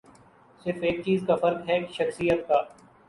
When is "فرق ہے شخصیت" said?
1.35-2.47